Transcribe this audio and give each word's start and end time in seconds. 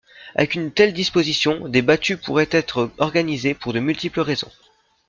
Avec 0.33 0.55
une 0.55 0.71
telle 0.71 0.93
disposition, 0.93 1.69
des 1.69 1.83
battues 1.83 2.17
pourraient 2.17 2.47
être 2.49 2.89
organisées 2.97 3.53
pour 3.53 3.71
de 3.71 3.79
multiples 3.79 4.21
raisons. 4.21 4.49